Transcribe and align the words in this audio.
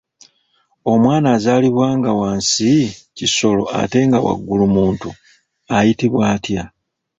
Omwana 0.91 1.27
azaalibwa 1.35 1.87
nga 1.97 2.11
wansi 2.19 2.71
kisolo 3.17 3.63
ate 3.81 3.99
nga 4.07 4.19
waggulu 4.25 4.65
muntu 4.75 5.09
ayitibwa 5.75 6.23
atya? 6.33 6.63